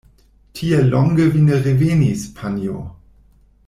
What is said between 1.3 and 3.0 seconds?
vi ne revenis, panjo!